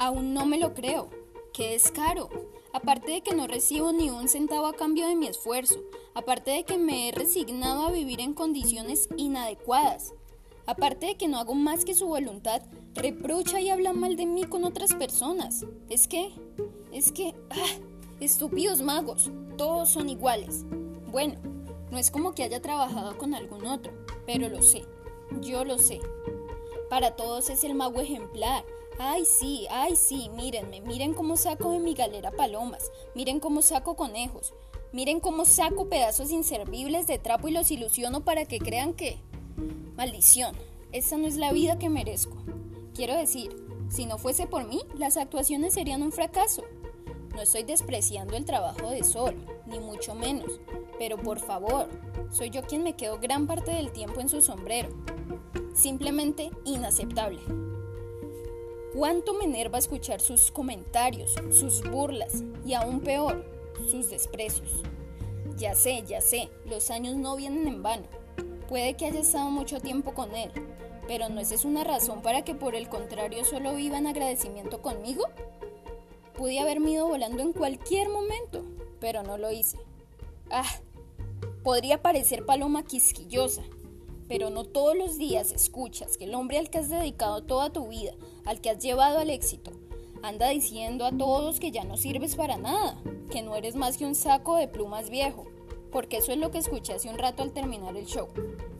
[0.00, 1.10] Aún no me lo creo,
[1.52, 2.30] que es caro.
[2.72, 5.78] Aparte de que no recibo ni un centavo a cambio de mi esfuerzo,
[6.14, 10.14] aparte de que me he resignado a vivir en condiciones inadecuadas,
[10.64, 12.62] aparte de que no hago más que su voluntad,
[12.94, 15.66] reprocha y habla mal de mí con otras personas.
[15.90, 16.32] Es que,
[16.90, 17.78] es que, ah,
[18.20, 20.64] estúpidos magos, todos son iguales.
[21.10, 21.34] Bueno,
[21.90, 23.92] no es como que haya trabajado con algún otro,
[24.24, 24.82] pero lo sé,
[25.42, 26.00] yo lo sé.
[26.88, 28.64] Para todos es el mago ejemplar,
[29.02, 33.96] Ay, sí, ay, sí, mírenme, miren cómo saco de mi galera palomas, miren cómo saco
[33.96, 34.52] conejos,
[34.92, 39.18] miren cómo saco pedazos inservibles de trapo y los ilusiono para que crean que...
[39.96, 40.54] Maldición,
[40.92, 42.36] esa no es la vida que merezco.
[42.94, 43.56] Quiero decir,
[43.88, 46.62] si no fuese por mí, las actuaciones serían un fracaso.
[47.34, 50.60] No estoy despreciando el trabajo de Sol, ni mucho menos,
[50.98, 51.88] pero por favor,
[52.30, 54.90] soy yo quien me quedo gran parte del tiempo en su sombrero.
[55.72, 57.40] Simplemente inaceptable.
[58.92, 63.44] Cuánto me enerva escuchar sus comentarios, sus burlas y aún peor,
[63.88, 64.82] sus desprecios.
[65.56, 68.08] Ya sé, ya sé, los años no vienen en vano.
[68.68, 70.50] Puede que haya estado mucho tiempo con él,
[71.06, 75.24] pero ¿no es una razón para que por el contrario solo viva en agradecimiento conmigo?
[76.36, 78.64] Pude haberme ido volando en cualquier momento,
[78.98, 79.78] pero no lo hice.
[80.50, 80.68] Ah,
[81.62, 83.62] podría parecer paloma quisquillosa,
[84.30, 87.88] pero no todos los días escuchas que el hombre al que has dedicado toda tu
[87.88, 88.12] vida,
[88.44, 89.72] al que has llevado al éxito,
[90.22, 92.96] anda diciendo a todos que ya no sirves para nada,
[93.32, 95.46] que no eres más que un saco de plumas viejo,
[95.90, 98.28] porque eso es lo que escuché hace un rato al terminar el show.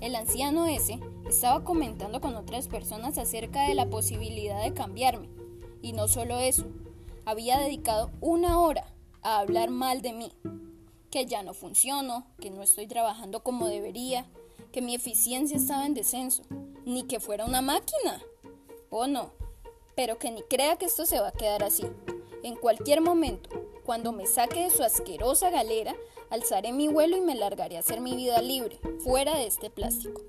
[0.01, 5.31] El anciano ese estaba comentando con otras personas acerca de la posibilidad de cambiarme,
[5.83, 6.67] y no solo eso,
[7.25, 10.31] había dedicado una hora a hablar mal de mí,
[11.11, 14.29] que ya no funciono, que no estoy trabajando como debería,
[14.73, 16.43] que mi eficiencia estaba en descenso,
[16.85, 18.23] ni que fuera una máquina.
[18.91, 19.33] Oh no,
[19.95, 21.87] pero que ni crea que esto se va a quedar así.
[22.43, 23.51] En cualquier momento,
[23.85, 25.95] cuando me saque de su asquerosa galera,
[26.31, 30.23] alzaré mi vuelo y me largaré a hacer mi vida libre, fuera de este plástico.